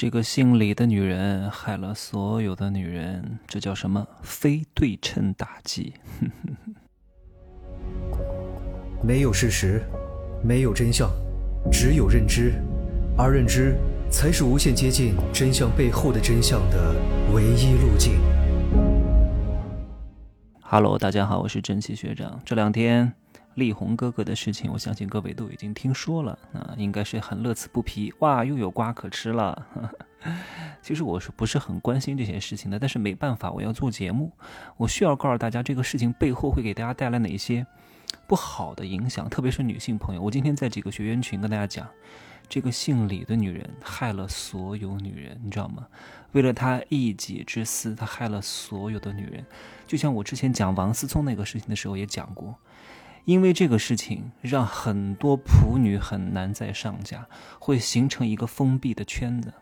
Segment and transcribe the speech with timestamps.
[0.00, 5.92] 这个姓李的女人害了所有的女人，这叫什么非对称打击？
[9.02, 9.82] 没有事实，
[10.42, 11.10] 没有真相，
[11.70, 12.54] 只有认知，
[13.14, 13.76] 而认知
[14.10, 16.96] 才是无限接近真相背后的真相的
[17.34, 18.14] 唯一路径。
[20.62, 22.40] Hello，大家好，我是真奇学长。
[22.46, 23.12] 这两天
[23.60, 28.12] 力宏哥哥的事情，我相信各位都已经听说了，啊，应该是很乐此不疲。
[28.18, 29.66] 哇，又有瓜可吃了。
[30.82, 32.78] 其实我是不是很关心这些事情的？
[32.78, 34.32] 但是没办法，我要做节目，
[34.76, 37.64] 我需要告诉大家这个事情背后会给大家带来哪些
[38.26, 40.20] 不好的影响，特别是女性朋友。
[40.20, 41.88] 我今天在几个学员群跟大家讲，
[42.48, 45.86] 这个姓李的女人害了所有女人，你知道吗？
[46.32, 49.44] 为了她一己之私，她害了所有的女人。
[49.86, 52.54] 就像我之前讲王思聪那个事情的时候也讲过，
[53.24, 57.26] 因为这个事情让很多仆女很难再上架，
[57.58, 59.52] 会形成一个封闭的圈子。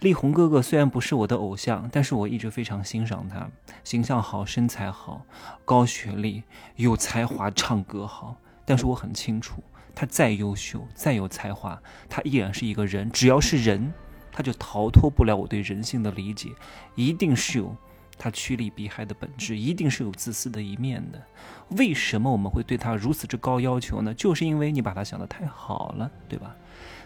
[0.00, 3.48] 力宏哥哥虽然不是我的偶像，但是我一直非常欣赏他，
[3.82, 5.24] 形象好，身材好，
[5.64, 6.42] 高学历，
[6.76, 8.36] 有才华，唱歌好。
[8.66, 9.62] 但是我很清楚，
[9.94, 11.80] 他再优秀，再有才华，
[12.10, 13.10] 他依然是一个人。
[13.10, 13.94] 只要是人，
[14.30, 16.50] 他就逃脱不了我对人性的理解，
[16.94, 17.74] 一定是有
[18.18, 21.22] 他趋利避害的本质，一定是有自私的一面的。
[21.70, 24.14] 为什么我们会对他如此之高要求呢？
[24.14, 26.54] 就是因为你把他想的太好了，对吧？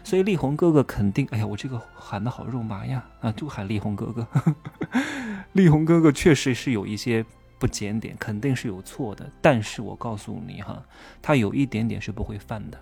[0.03, 4.27] 所以力宏哥哥肯定，哎呀，我这个喊的好肉麻呀，啊，就喊力宏哥哥。
[5.53, 7.25] 力宏哥哥确实是有一些
[7.59, 9.31] 不检点，肯定是有错的。
[9.43, 10.83] 但是我告诉你哈，
[11.21, 12.81] 他有一点点是不会犯的。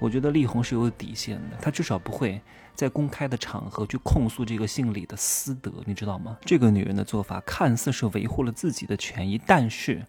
[0.00, 2.40] 我觉得力宏是有底线的，他至少不会
[2.74, 6.36] 在公开的场合去控诉这个姓李的私德，你知道吗？
[6.40, 10.02] 这个女人的做法看似是维护了自己的权益，但是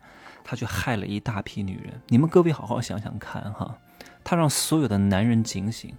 [0.44, 2.02] 她却害了一大批女人。
[2.08, 3.78] 你们各位好好想想看哈。
[4.24, 5.94] 她让所有的男人警醒，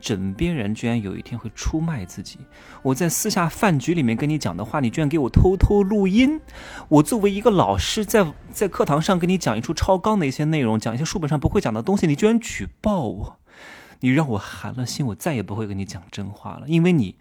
[0.00, 2.38] 枕边人居然有一天会出卖自己。
[2.82, 6.40] 我在私下饭局里面跟你讲的话，你居然给我偷偷录音。
[6.88, 13.38] 我作为一个老师，在在课堂上跟你讲一出超纲的一些内容，讲一些书本上不会讲的东西，你居然举报我，
[14.00, 16.68] 你让我寒了心，我再也不会跟你讲真话了。
[16.68, 17.16] 因为你，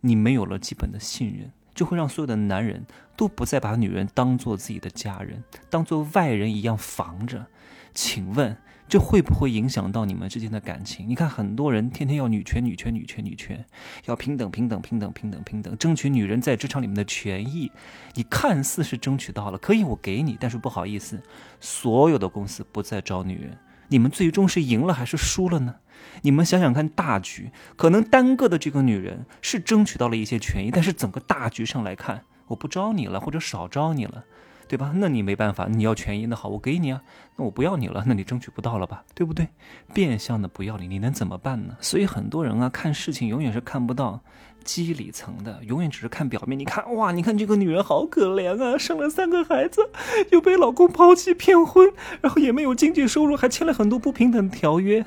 [0.00, 7.46] 你没有了基本的信任，就会让所有的男人都不再把女人当做自己的家人，当做外人一样防着。
[7.92, 8.56] 请问？
[8.86, 11.08] 这会不会影响到你们之间的感情？
[11.08, 13.64] 你看，很多人天天要女权、女权、女权、女权，
[14.04, 17.72] 要平等、平等、平等、平等、平等，争取女人在职场里面的权益。
[18.14, 21.20] 你看似是争取到了，可以我给你，但是不好意思，
[21.58, 23.58] 所有的公司不再招女人。
[23.88, 25.76] 你们最终是赢了还是输了呢？
[26.22, 34.24] 你们想想看，大局可能单个的这个女人是争取到了一些权益，但是整个大局上来看，我不招你了，或者少招你了。
[34.68, 34.92] 对吧？
[34.94, 37.00] 那你没办法，你要权益，那好，我给你啊。
[37.36, 39.04] 那我不要你了，那你争取不到了吧？
[39.14, 39.48] 对不对？
[39.92, 41.76] 变相的不要你，你能怎么办呢？
[41.80, 44.20] 所以很多人啊，看事情永远是看不到
[44.62, 46.58] 基理层的，永远只是看表面。
[46.58, 49.90] 你看，哇，你看这个女人好可怜啊，生了三个孩子，
[50.30, 55.04] 又被老公抛弃骗婚，然后也没有经济收入，还签了很多不平等条约。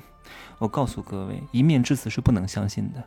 [0.58, 3.02] 我告诉各位，一面之词是不能相信的。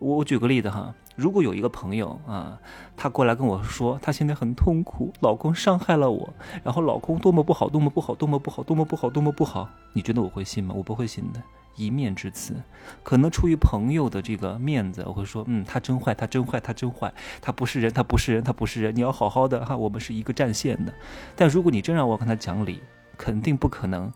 [0.00, 2.58] 我我举个例子哈，如果有一个朋友啊，
[2.96, 10.74] 他过来跟我说，他现在很痛苦，老公伤害了我，然后老公多么不好，多么不好，多么不好，多么不好，多么不好，你觉得我会信吗？
[10.76, 11.40] 我不会信的，
[11.76, 12.54] 一面之词，
[13.02, 20.92] 可能出于朋友的这个面子，我会说，嗯，他真坏，他真坏，他真坏，他不是人，他不是人，他不是人，你要好好的哈，我们是一个战线的。
[21.36, 22.80] 但如果你真让我跟他讲理，
[23.16, 24.12] 肯定不可能。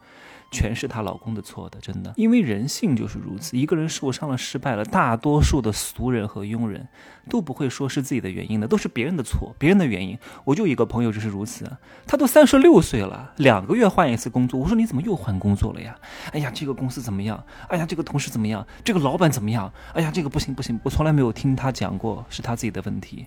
[0.50, 3.56] 全是她老公的错的，真的，因为人性就是如此。
[3.56, 6.88] 一个人受伤了、失败了，大多数的俗人和庸人
[7.28, 10.18] 都不会说是自己的原因的，都是别人的错、别人的原因。
[10.44, 11.70] 我就一个朋友就是如此，
[12.06, 14.58] 他都三十六岁了，两个月换一次工作。
[14.58, 15.94] 我说你怎么又换工作了呀？
[16.32, 17.44] 哎呀，这个公司怎么样？
[17.68, 18.66] 哎呀，这个同事怎么样？
[18.82, 19.70] 这个老板怎么样？
[19.92, 23.26] 哎呀，这个不行不行，我从来没有听他讲过是他自己的问题。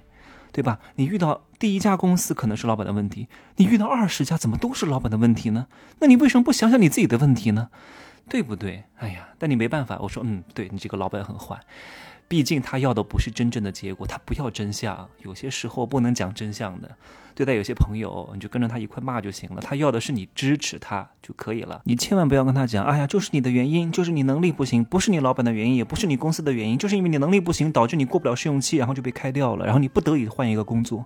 [0.52, 0.80] 对吧？
[0.96, 5.68] 你遇到第一家公司可能是老板的问题，你遇到二十家怎么都是老板的问题呢？
[6.00, 7.70] 那你为什么不想想你自己的问题呢？
[8.30, 8.84] 对不对？
[8.98, 9.98] 哎呀，但你没办法。
[10.02, 11.60] 我说，嗯，对你这个老板很坏。
[12.32, 15.10] 毕竟他要的不是真正的结果，他不要真相。
[15.22, 16.90] 有些时候不能讲真相的。
[17.36, 19.60] 对待有些朋友，你就跟着他一块骂就行了。
[19.60, 21.82] 他要的是你支持他就可以了。
[21.84, 31.04] 你千万不要跟他讲，哎呀，就是你的原因，就是你能力不行，不是你老板的原因，也不是你公司的原因，就是因为你能力不行，导致你过不了试用期，然后就被开掉了，然后你不得已换一个工作。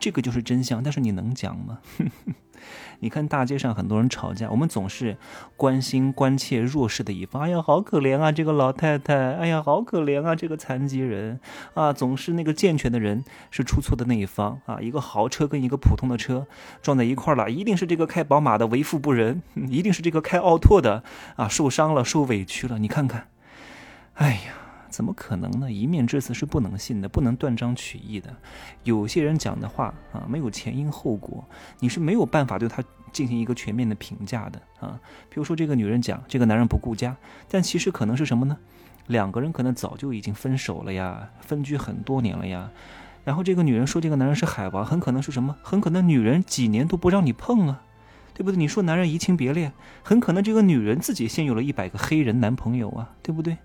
[0.00, 1.78] 这个就是真相，但是你能讲吗？
[3.00, 5.16] 你看大街上很多人吵架，我们总是
[5.56, 7.42] 关心关切弱势的一方。
[7.42, 9.34] 哎呀，好可怜啊，这个老太太！
[9.34, 11.40] 哎呀，好可怜啊，这个残疾人！
[11.74, 14.78] 啊，总是那个健全的人是出错的那一方啊。
[14.80, 16.46] 一个豪车跟一个普通的车
[16.80, 21.02] 撞在一块了，一定是这个开宝马的为富不仁，一定是这个开奥拓的
[21.34, 22.78] 啊受伤了，受委屈了。
[22.78, 23.26] 你看看，
[24.14, 24.61] 哎呀。
[24.92, 25.72] 怎么可能呢？
[25.72, 28.36] 一面之词是不能信的，不能断章取义的。
[28.84, 31.44] 有些人讲的话啊，没有前因后果，
[31.80, 35.00] 你是没有办法对他进行一个全面的评价的啊。
[35.30, 37.16] 比如说这个女人讲这个男人不顾家，
[37.48, 38.56] 但其实可能是什么呢？
[39.06, 42.70] 两个人可能早就已经分手了呀，分居很多年了呀。
[43.24, 45.56] 然后这个女人说这个男人是海王，很可能是什么？
[45.62, 47.82] 很可能女人几年都不让你碰啊，
[48.34, 48.56] 对不对？
[48.56, 49.72] 你说男人移情别恋，
[50.02, 53.56] 很可能这个女人自己先有了一百个黑人男朋友啊，对不对？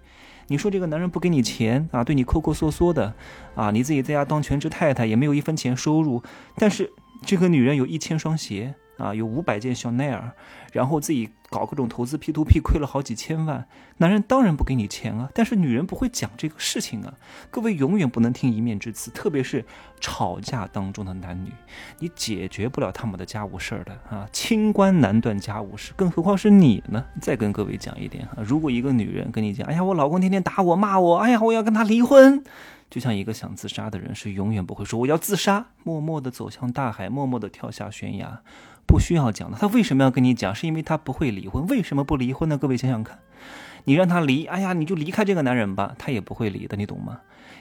[0.48, 3.14] 你说这个男人不给你钱啊，对你抠抠缩缩的，
[3.56, 6.22] 啊，你自己在家当全职太太也没有一分钱收入，
[6.56, 6.92] 但是
[7.26, 8.76] 这个女人有一千双鞋。
[8.98, 10.32] 啊，有五百件香奈儿，
[10.74, 13.68] 然后自己搞各种投资 P to P，亏了好几千万。
[14.00, 17.14] 男人当然不给你钱啊，但是女人不会讲这个事情啊。
[17.50, 19.66] 各位永远不能听一面之词，特别是
[20.00, 21.52] 吵架当中的男女，
[22.00, 24.28] 你解决不了他们的家务事儿的啊。
[24.32, 27.04] 清官难断家务事，更何况是你呢？
[27.22, 32.44] 再跟各位讲一点哈，如果一个女人跟你讲，哎呀，我老公天天打我骂我，哎呀，我要跟他离婚，
[32.90, 38.42] 就像一个想自杀的人是永远不会说我要自杀，默默地走向大海，默默地跳下悬崖。
[38.88, 40.56] 不需要讲的，他为什么要跟你讲？
[40.56, 41.68] 是因为他不会离婚。
[41.68, 42.58] 为什么不离婚呢？
[42.58, 43.20] 各位想想看，
[43.84, 47.20] 你让他离，哎呀，你就离开这个男人吧，他也不会离的，你懂吗？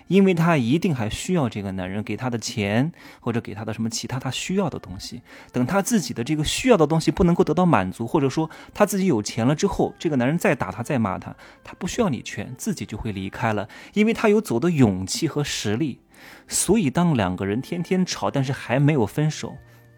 [0.08, 5.22] 因为她一定还需要这个男人给她的钱，或者给她的什么其他她需要的东西。
[5.52, 16.00] 等她自己的这个需要的东西不能够得到满足，或者说她自己有钱了之后，这个男人再打她再骂她，她不需要你劝，自己就会离开了，因为她有走的勇气和实力。
[16.48, 19.56] 所以当两个人天天吵，但是还没有分手。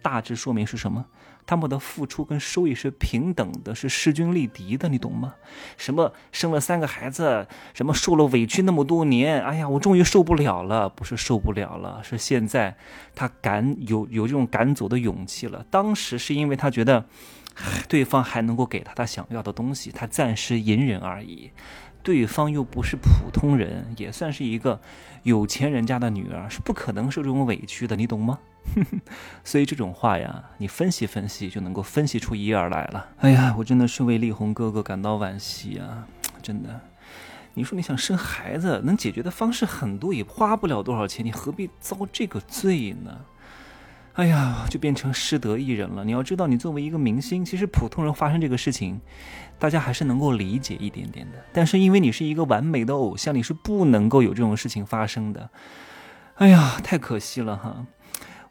[0.08, 1.05] 大致说明是什么？
[1.44, 5.34] 他们的付出跟收益是平等的，是势均力敌的，你懂吗？
[5.76, 12.75] 什么生了三个孩子，什么受了委屈那么多年，哎呀，我终于受不了了，不是受不了了，是现在
[13.14, 15.62] 他敢有有这种赶走的勇气了。
[15.70, 17.05] 当时是因为他觉得
[17.87, 21.50] 对方还能够给他他想要的东西，他暂时隐忍而已。
[22.02, 24.81] 对方又不是普通人，也算是一个
[25.25, 28.38] 有钱人家的女儿，是不可能受这种委屈的，你懂吗？
[29.44, 33.09] 所以这种话呀，你分析分析就能够分析出一二来了。
[33.19, 36.06] 哎呀，我真的是为力宏哥哥感到惋惜啊！
[36.43, 36.81] 真的，
[37.55, 43.19] 你说你想生孩子，能解决的方式很多，也花不了多少钱，你何必遭这个罪呢？
[44.15, 46.05] 哎呀，就变成失德艺人了。
[46.05, 49.00] 你要知道，你作为一个明星，其实普通人发生这个事情，
[49.61, 51.38] 大家还是能够理解一点点的。
[51.53, 55.50] 但是因为你是一个完美的偶像，你是不能够有这种事情发生的。
[56.35, 57.87] 哎呀，太可惜了哈！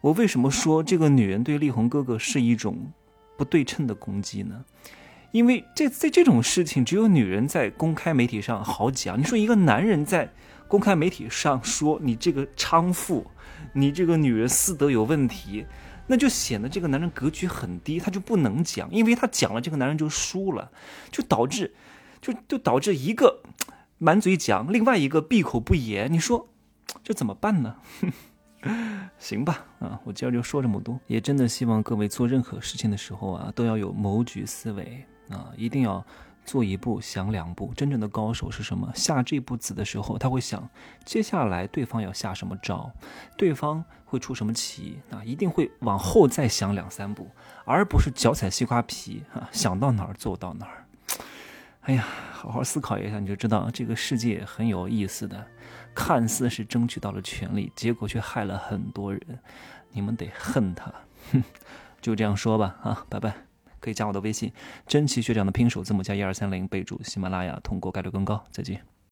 [0.00, 2.92] 我为什么说这个女人对力宏哥哥是一种
[3.36, 4.64] 不对称的攻击呢？
[5.32, 9.18] 因为这在这种事情，只有女人在公开媒体上好讲。
[9.18, 10.32] 你说一个男人在
[10.66, 13.26] 公开媒体上说你这个娼妇。
[13.74, 15.66] 你这个女人私德有问题，
[16.06, 20.70] 那就显得这个男人格局很低，他就不能讲，因为他讲了，这个男人就输了，
[21.10, 21.74] 就导致，
[22.20, 23.42] 就就导致一个
[23.98, 26.10] 满嘴讲，另外一个闭口不言。
[26.10, 26.48] 你说
[27.04, 27.76] 这怎么办呢？
[29.18, 36.04] 行吧，啊，我今儿就说这么多，也真的希望各位做任何事情的时候啊，都要有谋局思维啊，一定要。
[36.44, 38.90] 做一步想两步，真正的高手是什么？
[38.94, 40.66] 下这步子的时候，他会想
[41.04, 42.90] 接下来对方要下什么招，
[43.36, 45.22] 对方会出什么棋啊？
[45.22, 47.28] 一定会往后再想两三步，
[47.66, 50.86] 而不是脚踩西瓜皮啊，想到哪儿做到哪儿。
[51.88, 55.42] 哎呀，好好思考一下，你就知道这个世界很有意思的。
[55.94, 59.20] 看似是争取到了权利，结果却害了很多人。
[59.92, 60.92] 你们得恨他。
[61.32, 61.42] 哼，
[62.02, 63.34] 就这样说吧，啊，拜拜。
[63.80, 64.52] 可以加我的微信，
[64.86, 68.44] 真奇学长的拼手字母加一二三零，备注喜马拉雅，通过概率更高。
[68.50, 68.82] 再见。